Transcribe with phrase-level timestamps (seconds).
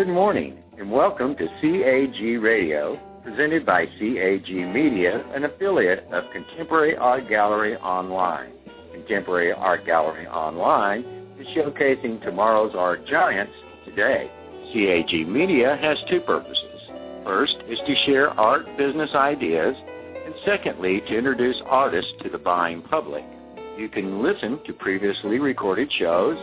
[0.00, 6.96] Good morning and welcome to CAG Radio, presented by CAG Media, an affiliate of Contemporary
[6.96, 8.50] Art Gallery Online.
[8.94, 11.00] Contemporary Art Gallery Online
[11.38, 13.52] is showcasing tomorrow's art giants
[13.84, 14.30] today.
[14.72, 16.80] CAG Media has two purposes.
[17.22, 19.76] First is to share art business ideas,
[20.24, 23.26] and secondly, to introduce artists to the buying public.
[23.76, 26.38] You can listen to previously recorded shows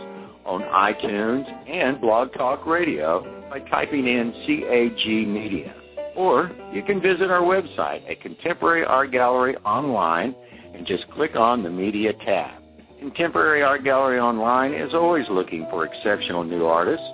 [0.48, 5.74] on iTunes and Blog Talk Radio by typing in CAG Media.
[6.16, 10.34] Or you can visit our website at Contemporary Art Gallery Online
[10.74, 12.62] and just click on the Media tab.
[12.98, 17.06] Contemporary Art Gallery Online is always looking for exceptional new artists.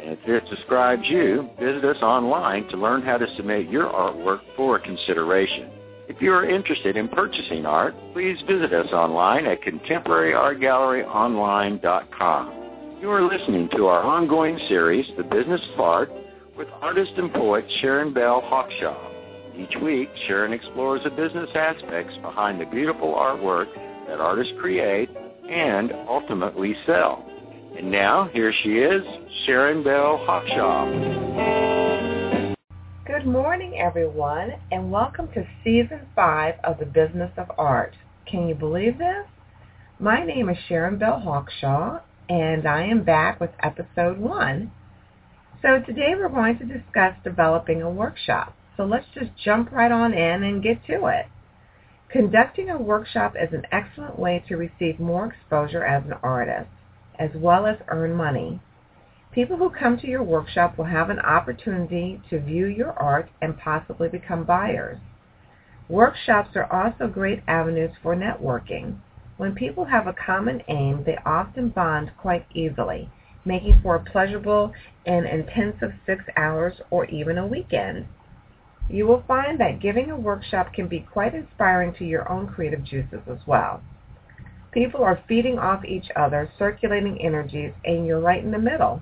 [0.00, 4.40] And if this describes you, visit us online to learn how to submit your artwork
[4.56, 5.70] for consideration.
[6.08, 12.57] If you are interested in purchasing art, please visit us online at contemporaryartgalleryonline.com.
[13.00, 16.10] You are listening to our ongoing series, The Business of Art,
[16.56, 19.12] with artist and poet Sharon Bell Hawkshaw.
[19.56, 23.72] Each week, Sharon explores the business aspects behind the beautiful artwork
[24.08, 25.08] that artists create
[25.48, 27.24] and ultimately sell.
[27.78, 29.04] And now, here she is,
[29.46, 30.86] Sharon Bell Hawkshaw.
[33.06, 37.94] Good morning, everyone, and welcome to Season 5 of The Business of Art.
[38.26, 39.24] Can you believe this?
[40.00, 44.70] My name is Sharon Bell Hawkshaw, and I am back with episode one.
[45.62, 48.54] So today we're going to discuss developing a workshop.
[48.76, 51.26] So let's just jump right on in and get to it.
[52.10, 56.70] Conducting a workshop is an excellent way to receive more exposure as an artist,
[57.18, 58.60] as well as earn money.
[59.32, 63.58] People who come to your workshop will have an opportunity to view your art and
[63.58, 64.98] possibly become buyers.
[65.88, 68.98] Workshops are also great avenues for networking.
[69.38, 73.08] When people have a common aim, they often bond quite easily,
[73.44, 74.72] making for a pleasurable
[75.06, 78.06] and intensive six hours or even a weekend.
[78.90, 82.82] You will find that giving a workshop can be quite inspiring to your own creative
[82.82, 83.80] juices as well.
[84.72, 89.00] People are feeding off each other, circulating energies, and you're right in the middle.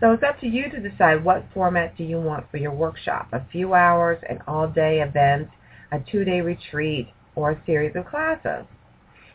[0.00, 3.28] So it's up to you to decide what format do you want for your workshop,
[3.32, 5.48] a few hours, an all-day event,
[5.92, 8.64] a two-day retreat, or a series of classes.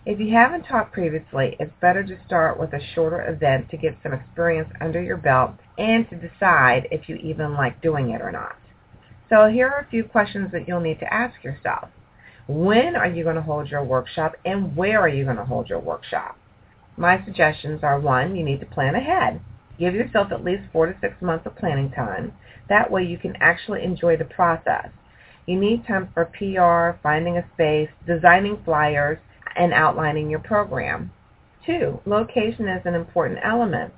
[0.04, 3.98] If you haven't taught previously, it's better to start with a shorter event to get
[4.02, 8.32] some experience under your belt and to decide if you even like doing it or
[8.32, 8.56] not.
[9.30, 11.90] So here are a few questions that you'll need to ask yourself.
[12.48, 15.70] When are you going to hold your workshop and where are you going to hold
[15.70, 16.36] your workshop?
[16.98, 19.40] My suggestions are one, you need to plan ahead.
[19.78, 22.34] Give yourself at least four to six months of planning time.
[22.70, 24.90] That way you can actually enjoy the process.
[25.46, 29.20] You need time for PR, finding a space, designing flyers,
[29.56, 31.12] and outlining your program.
[31.66, 33.94] Two, location is an important element.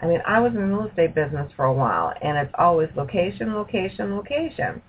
[0.00, 2.88] I mean, I was in the real estate business for a while, and it's always
[2.94, 4.80] location, location, location.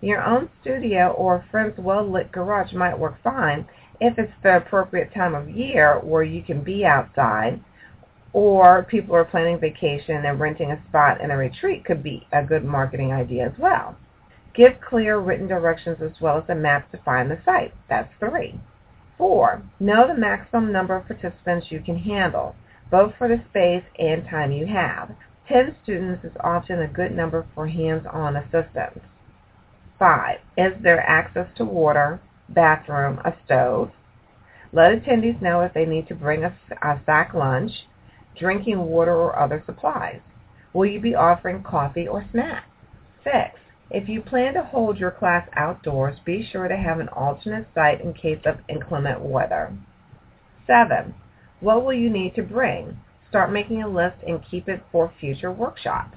[0.00, 3.66] Your own studio or a friend's well-lit garage might work fine
[4.00, 7.60] if it's the appropriate time of year where you can be outside,
[8.32, 12.42] or people are planning vacation and renting a spot in a retreat could be a
[12.42, 13.96] good marketing idea as well.
[14.54, 17.72] Give clear written directions as well as a map to find the site.
[17.88, 18.58] That's three.
[19.16, 22.56] Four, know the maximum number of participants you can handle,
[22.90, 25.14] both for the space and time you have.
[25.48, 29.00] Ten students is often a good number for hands-on assistance.
[29.98, 33.90] Five, is there access to water, bathroom, a stove?
[34.72, 37.70] Let attendees know if they need to bring a, a sack lunch,
[38.36, 40.20] drinking water, or other supplies.
[40.72, 42.66] Will you be offering coffee or snacks?
[43.22, 43.60] Six,
[43.90, 48.00] if you plan to hold your class outdoors, be sure to have an alternate site
[48.00, 49.72] in case of inclement weather.
[50.66, 51.14] 7.
[51.60, 52.98] What will you need to bring?
[53.28, 56.16] Start making a list and keep it for future workshops.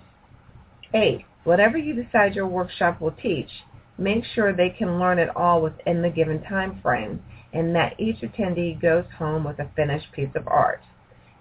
[0.93, 1.25] 8.
[1.43, 3.49] Whatever you decide your workshop will teach,
[3.97, 7.21] make sure they can learn it all within the given time frame
[7.53, 10.81] and that each attendee goes home with a finished piece of art.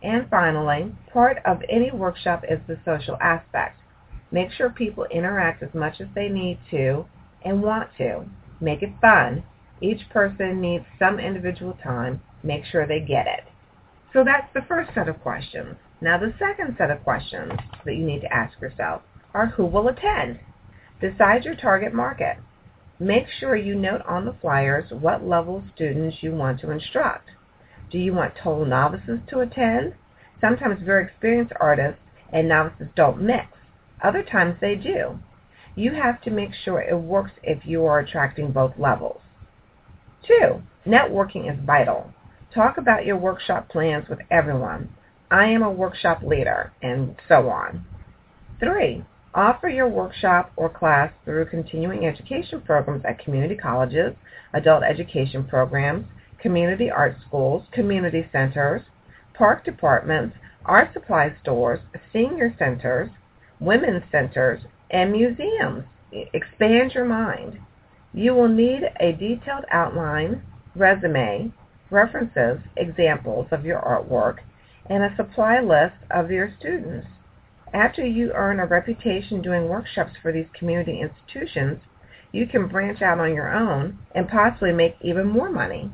[0.03, 3.81] And finally, part of any workshop is the social aspect.
[4.31, 7.07] Make sure people interact as much as they need to
[7.45, 8.25] and want to.
[8.61, 9.45] Make it fun.
[9.81, 12.21] Each person needs some individual time.
[12.43, 13.45] Make sure they get it.
[14.13, 15.77] So that's the first set of questions.
[16.01, 17.53] Now the second set of questions
[17.85, 19.03] that you need to ask yourself
[19.35, 20.41] are who will attend?
[21.01, 22.39] Decide your target market.
[22.99, 27.29] Make sure you note on the flyers what level of students you want to instruct.
[27.91, 29.95] Do you want total novices to attend?
[30.41, 32.01] Sometimes very experienced artists
[32.33, 33.47] and novices don't mix.
[34.03, 35.19] Other times they do.
[35.75, 39.21] You have to make sure it works if you are attracting both levels.
[40.27, 42.13] Two, networking is vital.
[42.55, 44.89] Talk about your workshop plans with everyone.
[45.31, 47.85] I am a workshop leader, and so on.
[48.61, 49.05] Three,
[49.35, 54.15] offer your workshop or class through continuing education programs at community colleges,
[54.55, 56.07] adult education programs,
[56.41, 58.83] community art schools, community centers,
[59.35, 61.81] park departments, art supply stores,
[62.13, 63.11] senior centers,
[63.61, 65.85] women's centers, and museums.
[66.13, 67.59] Expand your mind.
[68.15, 70.43] You will need a detailed outline,
[70.75, 71.53] resume,
[71.91, 74.39] references, examples of your artwork,
[74.89, 77.07] and a supply list of your students.
[77.73, 81.81] After you earn a reputation doing workshops for these community institutions,
[82.33, 85.91] you can branch out on your own and possibly make even more money.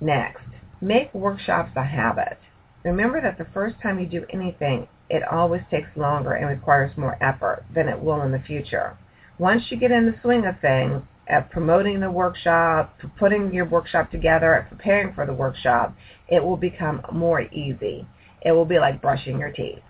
[0.00, 0.44] Next,
[0.80, 2.38] make workshops a habit.
[2.84, 7.16] Remember that the first time you do anything, it always takes longer and requires more
[7.20, 8.96] effort than it will in the future.
[9.38, 14.10] Once you get in the swing of things, at promoting the workshop, putting your workshop
[14.10, 15.94] together, at preparing for the workshop,
[16.28, 18.06] it will become more easy.
[18.42, 19.82] It will be like brushing your teeth.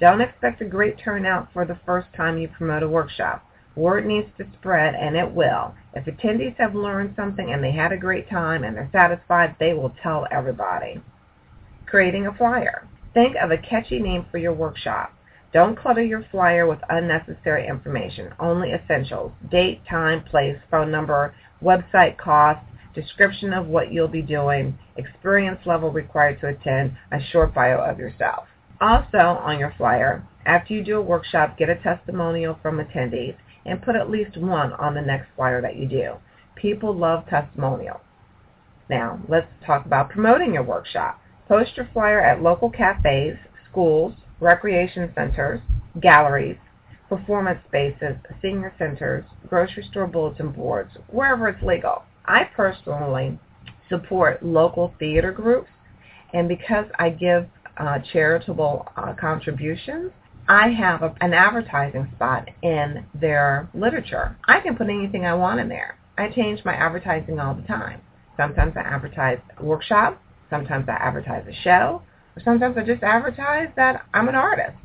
[0.00, 3.44] Don't expect a great turnout for the first time you promote a workshop.
[3.74, 5.74] Word needs to spread, and it will.
[5.94, 9.72] If attendees have learned something and they had a great time and they're satisfied, they
[9.72, 11.00] will tell everybody.
[11.86, 12.86] Creating a flyer.
[13.14, 15.12] Think of a catchy name for your workshop.
[15.52, 19.32] Don't clutter your flyer with unnecessary information, only essentials.
[19.50, 22.60] Date, time, place, phone number, website cost,
[22.94, 27.98] description of what you'll be doing, experience level required to attend, a short bio of
[27.98, 28.44] yourself.
[28.80, 33.82] Also on your flyer, after you do a workshop, get a testimonial from attendees and
[33.82, 36.14] put at least one on the next flyer that you do.
[36.56, 38.00] People love testimonials.
[38.90, 41.20] Now, let's talk about promoting your workshop.
[41.48, 43.36] Post your flyer at local cafes,
[43.70, 45.60] schools, recreation centers,
[46.00, 46.58] galleries,
[47.08, 52.02] performance spaces, senior centers, grocery store bulletin boards, wherever it's legal.
[52.26, 53.38] I personally
[53.88, 55.70] support local theater groups,
[56.34, 57.46] and because I give
[57.78, 60.12] uh, charitable uh, contributions,
[60.48, 64.36] I have a, an advertising spot in their literature.
[64.46, 65.98] I can put anything I want in there.
[66.18, 68.02] I change my advertising all the time.
[68.36, 70.20] Sometimes I advertise a workshop.
[70.50, 72.02] Sometimes I advertise a show.
[72.36, 74.76] Or sometimes I just advertise that I'm an artist.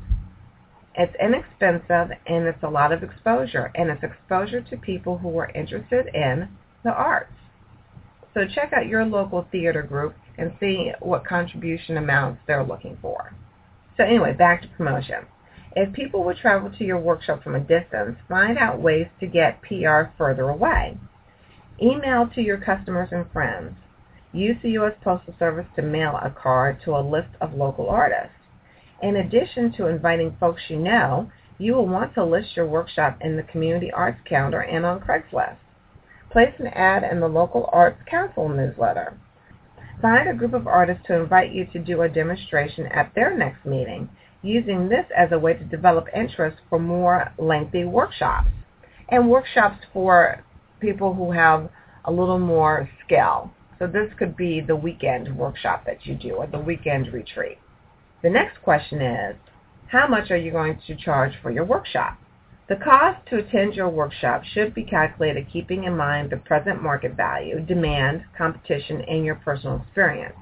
[0.96, 3.72] It's inexpensive and it's a lot of exposure.
[3.74, 6.48] And it's exposure to people who are interested in
[6.84, 7.32] the arts.
[8.34, 13.32] So check out your local theater group and see what contribution amounts they're looking for.
[13.96, 15.26] So anyway, back to promotion.
[15.76, 19.62] If people would travel to your workshop from a distance, find out ways to get
[19.62, 20.98] PR further away.
[21.82, 23.74] Email to your customers and friends.
[24.34, 24.94] Use the U.S.
[25.00, 28.34] Postal Service to mail a card to a list of local artists.
[29.00, 33.36] In addition to inviting folks you know, you will want to list your workshop in
[33.36, 35.56] the Community Arts Calendar and on Craigslist.
[36.32, 39.16] Place an ad in the local Arts Council newsletter.
[40.02, 43.64] Find a group of artists to invite you to do a demonstration at their next
[43.64, 44.08] meeting,
[44.42, 48.48] using this as a way to develop interest for more lengthy workshops.
[49.08, 50.42] And workshops for
[50.80, 51.70] people who have
[52.04, 53.52] a little more skill.
[53.78, 57.58] So this could be the weekend workshop that you do or the weekend retreat.
[58.22, 59.36] The next question is,
[59.88, 62.18] how much are you going to charge for your workshop?
[62.66, 67.14] The cost to attend your workshop should be calculated keeping in mind the present market
[67.14, 70.36] value, demand, competition, and your personal experience.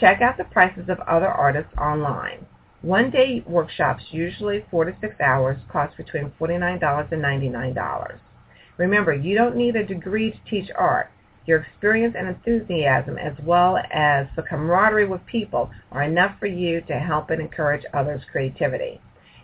[0.00, 2.46] Check out the prices of other artists online.
[2.82, 8.18] One-day workshops, usually four to six hours, cost between $49 and $99.
[8.76, 11.10] Remember, you don't need a degree to teach art.
[11.48, 16.82] Your experience and enthusiasm, as well as the camaraderie with people, are enough for you
[16.82, 19.00] to help and encourage others' creativity.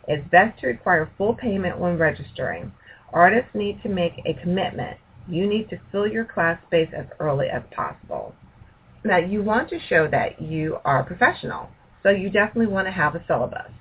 [0.07, 2.73] It's best to require full payment when registering.
[3.15, 4.99] Artists need to make a commitment.
[5.27, 8.35] You need to fill your class space as early as possible.
[9.03, 11.71] Now, you want to show that you are professional,
[12.03, 13.73] so you definitely want to have a syllabus.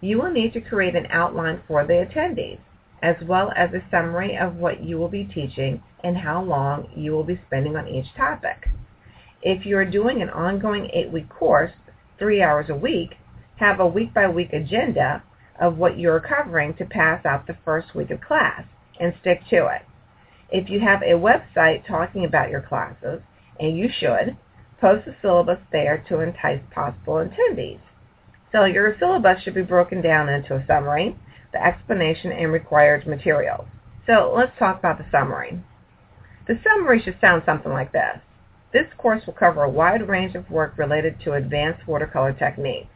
[0.00, 2.58] You will need to create an outline for the attendees,
[3.02, 7.12] as well as a summary of what you will be teaching and how long you
[7.12, 8.68] will be spending on each topic.
[9.42, 11.72] If you are doing an ongoing eight-week course,
[12.18, 13.14] three hours a week,
[13.56, 15.22] have a week-by-week agenda
[15.60, 18.64] of what you're covering to pass out the first week of class
[19.00, 19.82] and stick to it.
[20.50, 23.20] If you have a website talking about your classes,
[23.60, 24.36] and you should,
[24.80, 27.80] post the syllabus there to entice possible attendees.
[28.52, 31.16] So your syllabus should be broken down into a summary,
[31.52, 33.66] the explanation, and required materials.
[34.06, 35.62] So let's talk about the summary.
[36.46, 38.20] The summary should sound something like this.
[38.72, 42.88] This course will cover a wide range of work related to advanced watercolor techniques.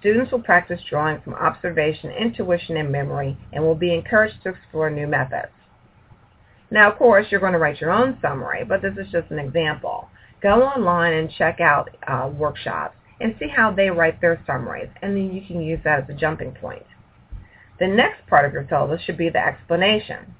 [0.00, 4.90] Students will practice drawing from observation, intuition, and memory, and will be encouraged to explore
[4.90, 5.52] new methods.
[6.70, 9.38] Now, of course, you're going to write your own summary, but this is just an
[9.38, 10.08] example.
[10.42, 15.16] Go online and check out uh, workshops and see how they write their summaries, and
[15.16, 16.84] then you can use that as a jumping point.
[17.80, 20.34] The next part of your syllabus should be the explanation.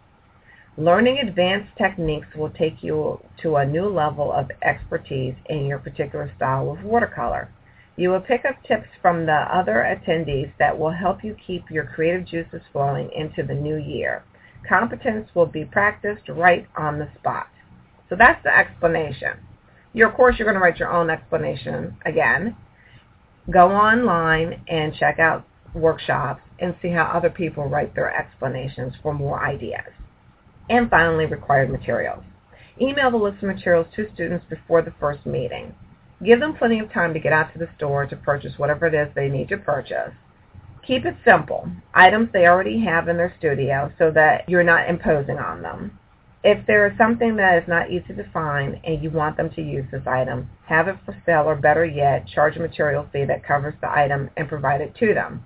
[0.77, 6.33] Learning advanced techniques will take you to a new level of expertise in your particular
[6.37, 7.49] style of watercolor.
[7.97, 11.85] You will pick up tips from the other attendees that will help you keep your
[11.85, 14.25] creative juices flowing into the new year.
[14.69, 17.49] Competence will be practiced right on the spot.
[18.09, 19.39] So that's the explanation.
[19.93, 22.57] Your, course, you're going to write your own explanation again.
[23.51, 29.13] Go online and check out workshops and see how other people write their explanations for
[29.13, 29.93] more ideas.
[30.71, 32.25] And finally, required materials.
[32.81, 35.75] Email the list of materials to students before the first meeting.
[36.25, 38.95] Give them plenty of time to get out to the store to purchase whatever it
[38.95, 40.13] is they need to purchase.
[40.87, 41.69] Keep it simple.
[41.95, 45.99] Items they already have in their studio so that you're not imposing on them.
[46.43, 49.63] If there is something that is not easy to find and you want them to
[49.63, 53.47] use this item, have it for sale or better yet, charge a material fee that
[53.47, 55.43] covers the item and provide it to them.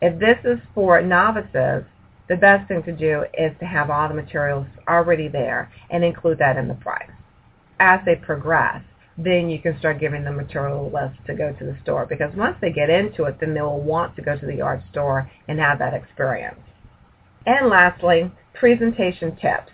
[0.00, 1.84] If this is for novices,
[2.28, 6.38] the best thing to do is to have all the materials already there and include
[6.38, 7.10] that in the price.
[7.80, 8.82] As they progress,
[9.16, 12.56] then you can start giving them material list to go to the store because once
[12.60, 15.58] they get into it, then they will want to go to the art store and
[15.58, 16.60] have that experience.
[17.46, 19.72] And lastly, presentation tips.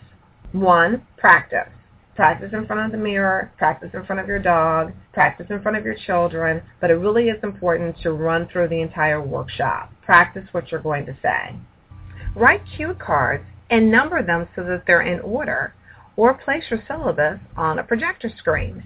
[0.53, 1.69] One, practice.
[2.15, 5.77] Practice in front of the mirror, practice in front of your dog, practice in front
[5.77, 9.93] of your children, but it really is important to run through the entire workshop.
[10.05, 11.57] Practice what you're going to say.
[12.37, 15.75] Write cue cards and number them so that they're in order,
[16.17, 18.85] or place your syllabus on a projector screen.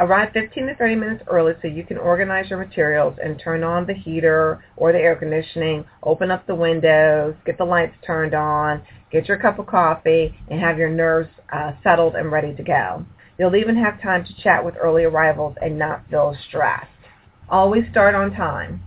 [0.00, 3.84] Arrive 15 to 30 minutes early so you can organize your materials and turn on
[3.84, 8.80] the heater or the air conditioning, open up the windows, get the lights turned on,
[9.10, 13.04] get your cup of coffee, and have your nerves uh, settled and ready to go.
[13.38, 16.86] You'll even have time to chat with early arrivals and not feel stressed.
[17.48, 18.82] Always start on time.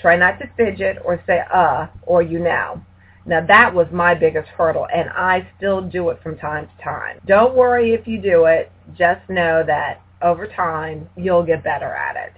[0.00, 2.80] Try not to fidget or say uh or you know.
[3.26, 7.20] Now that was my biggest hurdle and I still do it from time to time.
[7.26, 8.70] Don't worry if you do it.
[8.96, 12.32] Just know that over time, you'll get better at it.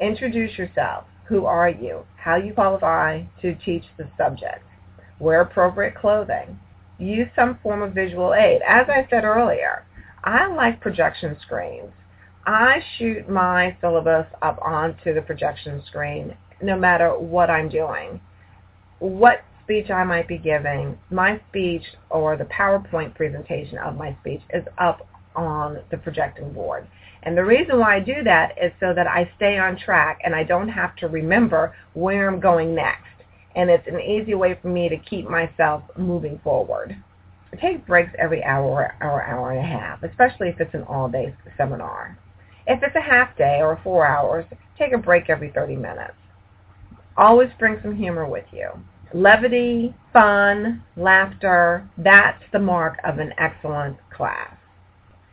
[0.00, 1.04] Introduce yourself.
[1.28, 2.04] Who are you?
[2.16, 4.64] How you qualify to teach the subject.
[5.20, 6.58] Wear appropriate clothing.
[6.98, 8.62] Use some form of visual aid.
[8.66, 9.84] As I said earlier,
[10.24, 11.92] I like projection screens.
[12.46, 18.20] I shoot my syllabus up onto the projection screen no matter what I'm doing.
[18.98, 24.40] What speech I might be giving, my speech or the PowerPoint presentation of my speech
[24.54, 26.86] is up on the projecting board.
[27.26, 30.32] And the reason why I do that is so that I stay on track and
[30.32, 33.02] I don't have to remember where I'm going next.
[33.56, 36.96] And it's an easy way for me to keep myself moving forward.
[37.52, 41.34] I take breaks every hour or hour and a half, especially if it's an all-day
[41.56, 42.16] seminar.
[42.68, 44.44] If it's a half day or four hours,
[44.78, 46.14] take a break every 30 minutes.
[47.16, 48.70] Always bring some humor with you.
[49.12, 54.55] Levity, fun, laughter, that's the mark of an excellent class.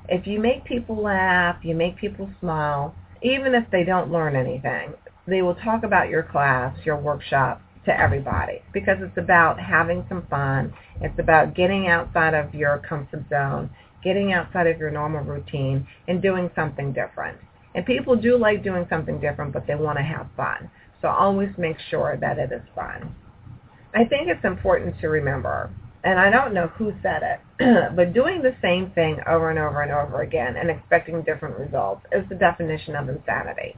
[0.09, 4.93] If you make people laugh, you make people smile, even if they don't learn anything,
[5.27, 10.25] they will talk about your class, your workshop to everybody because it's about having some
[10.29, 10.73] fun.
[11.01, 13.69] It's about getting outside of your comfort zone,
[14.03, 17.37] getting outside of your normal routine and doing something different.
[17.75, 20.69] And people do like doing something different, but they want to have fun.
[21.01, 23.15] So always make sure that it is fun.
[23.93, 25.69] I think it's important to remember
[26.03, 29.81] and I don't know who said it, but doing the same thing over and over
[29.81, 33.77] and over again and expecting different results is the definition of insanity.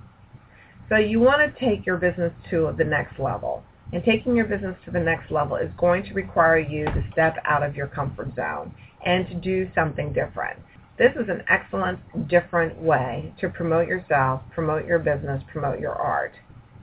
[0.90, 3.64] So you want to take your business to the next level.
[3.94, 7.38] And taking your business to the next level is going to require you to step
[7.46, 8.74] out of your comfort zone
[9.06, 10.60] and to do something different.
[10.98, 16.34] This is an excellent, different way to promote yourself, promote your business, promote your art.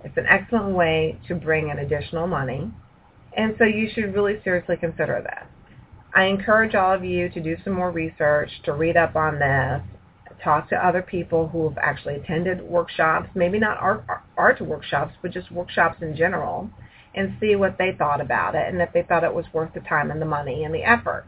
[0.04, 2.70] It's an excellent way to bring in additional money
[3.36, 5.48] and so you should really seriously consider that.
[6.14, 9.82] I encourage all of you to do some more research, to read up on this,
[10.42, 14.04] talk to other people who have actually attended workshops, maybe not art,
[14.36, 16.68] art workshops, but just workshops in general,
[17.14, 19.80] and see what they thought about it and if they thought it was worth the
[19.80, 21.26] time and the money and the effort.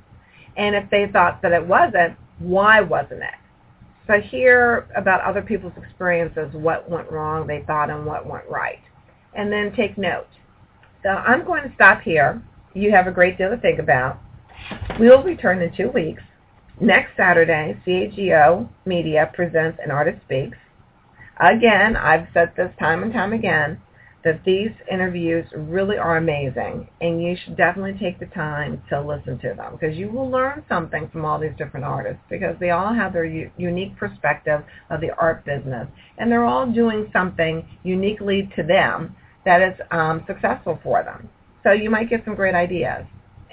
[0.56, 3.34] And if they thought that it wasn't, why wasn't it?
[4.06, 8.80] So hear about other people's experiences, what went wrong, they thought, and what went right.
[9.34, 10.28] And then take note.
[11.04, 12.42] So I'm going to stop here.
[12.72, 14.18] You have a great deal to think about.
[14.98, 16.22] We will return in two weeks.
[16.80, 20.56] Next Saturday, CAGO Media presents An Artist Speaks.
[21.38, 23.80] Again, I've said this time and time again,
[24.24, 29.38] that these interviews really are amazing and you should definitely take the time to listen
[29.38, 32.94] to them because you will learn something from all these different artists because they all
[32.94, 38.50] have their u- unique perspective of the art business and they're all doing something uniquely
[38.56, 41.28] to them that is um, successful for them.
[41.62, 43.04] So you might get some great ideas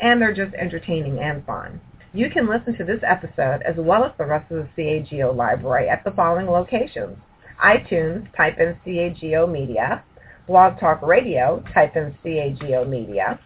[0.01, 1.79] and they're just entertaining and fun.
[2.13, 5.87] You can listen to this episode as well as the rest of the CAGO library
[5.87, 7.17] at the following locations.
[7.63, 10.03] iTunes, type in CAGO Media,
[10.47, 13.39] Blog Talk Radio, type in CAGO Media,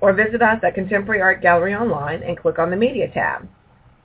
[0.00, 3.46] or visit us at Contemporary Art Gallery Online and click on the Media tab.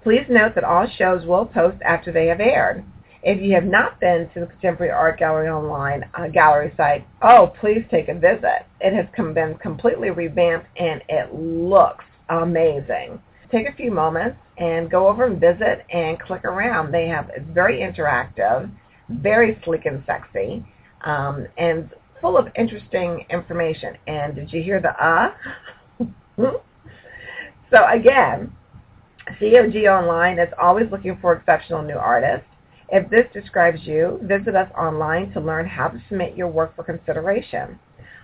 [0.03, 2.83] Please note that all shows will post after they have aired.
[3.25, 7.53] If you have not been to the Contemporary Art Gallery Online uh, gallery site, oh,
[7.61, 8.65] please take a visit.
[8.81, 13.21] It has been completely revamped and it looks amazing.
[13.49, 16.91] Take a few moments and go over and visit and click around.
[16.91, 18.69] They have it's very interactive,
[19.09, 20.65] very sleek and sexy,
[21.05, 21.89] um, and
[22.19, 23.95] full of interesting information.
[24.05, 25.33] And did you hear the uh?
[27.71, 28.51] so again,
[29.39, 32.47] COG Online is always looking for exceptional new artists.
[32.89, 36.83] If this describes you, visit us online to learn how to submit your work for
[36.83, 37.79] consideration.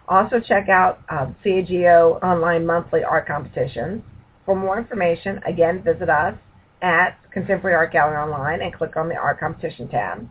[0.08, 4.02] Also check out um, CAGO Online Monthly Art Competitions.
[4.46, 6.36] For more information, again, visit us
[6.82, 10.28] at Contemporary Art Gallery Online and click on the Art Competition tab.